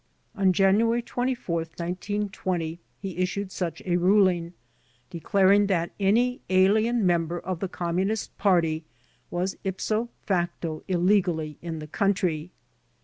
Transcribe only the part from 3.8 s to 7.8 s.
a ruling, declaring^ that any alien member of the